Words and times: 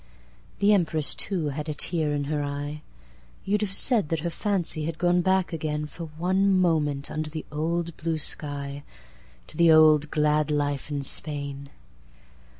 The 0.57 0.73
Empress, 0.73 1.13
too, 1.13 1.49
had 1.49 1.69
a 1.69 1.75
tear 1.75 2.11
in 2.11 2.23
her 2.23 2.41
eye. 2.43 2.81
You 3.45 3.59
'd 3.59 3.61
have 3.61 3.75
said 3.75 4.09
that 4.09 4.21
her 4.21 4.31
fancy 4.31 4.85
had 4.85 4.97
gone 4.97 5.21
back 5.21 5.53
again, 5.53 5.85
For 5.85 6.05
one 6.17 6.57
moment, 6.57 7.11
under 7.11 7.29
the 7.29 7.45
old 7.51 7.95
blue 7.97 8.17
sky, 8.17 8.81
To 9.45 9.55
the 9.57 9.71
old 9.71 10.09
glad 10.09 10.49
life 10.49 10.89
in 10.89 11.03
Spain. 11.03 11.69